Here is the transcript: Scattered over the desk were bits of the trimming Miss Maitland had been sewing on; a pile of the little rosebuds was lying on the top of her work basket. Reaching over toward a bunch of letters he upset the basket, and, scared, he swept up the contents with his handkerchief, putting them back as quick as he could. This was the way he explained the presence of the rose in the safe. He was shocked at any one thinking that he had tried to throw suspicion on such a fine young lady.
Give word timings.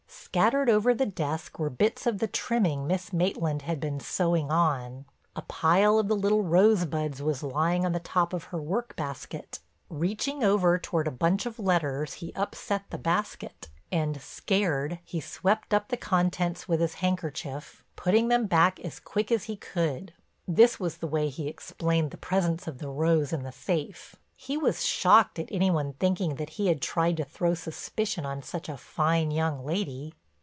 Scattered 0.33 0.69
over 0.69 0.93
the 0.93 1.05
desk 1.05 1.59
were 1.59 1.69
bits 1.69 2.07
of 2.07 2.19
the 2.19 2.27
trimming 2.27 2.87
Miss 2.87 3.11
Maitland 3.11 3.63
had 3.63 3.81
been 3.81 3.99
sewing 3.99 4.49
on; 4.49 5.03
a 5.35 5.41
pile 5.41 5.99
of 5.99 6.07
the 6.07 6.15
little 6.15 6.41
rosebuds 6.41 7.21
was 7.21 7.43
lying 7.43 7.85
on 7.85 7.91
the 7.91 7.99
top 7.99 8.31
of 8.31 8.45
her 8.45 8.57
work 8.57 8.95
basket. 8.95 9.59
Reaching 9.89 10.41
over 10.41 10.79
toward 10.79 11.05
a 11.05 11.11
bunch 11.11 11.45
of 11.45 11.59
letters 11.59 12.13
he 12.13 12.33
upset 12.33 12.85
the 12.91 12.97
basket, 12.97 13.67
and, 13.91 14.21
scared, 14.21 14.99
he 15.03 15.19
swept 15.19 15.73
up 15.73 15.89
the 15.89 15.97
contents 15.97 16.65
with 16.65 16.79
his 16.79 16.93
handkerchief, 16.95 17.83
putting 17.97 18.29
them 18.29 18.45
back 18.47 18.79
as 18.79 19.01
quick 19.01 19.33
as 19.33 19.45
he 19.45 19.57
could. 19.57 20.13
This 20.47 20.79
was 20.79 20.97
the 20.97 21.07
way 21.07 21.27
he 21.27 21.49
explained 21.49 22.11
the 22.11 22.15
presence 22.15 22.69
of 22.69 22.77
the 22.77 22.87
rose 22.89 23.33
in 23.33 23.43
the 23.43 23.51
safe. 23.51 24.15
He 24.37 24.55
was 24.55 24.85
shocked 24.85 25.39
at 25.39 25.51
any 25.51 25.69
one 25.69 25.91
thinking 25.99 26.35
that 26.35 26.51
he 26.51 26.67
had 26.67 26.81
tried 26.81 27.17
to 27.17 27.25
throw 27.25 27.53
suspicion 27.53 28.25
on 28.25 28.41
such 28.41 28.69
a 28.69 28.77
fine 28.77 29.29
young 29.31 29.65
lady. 29.65 30.13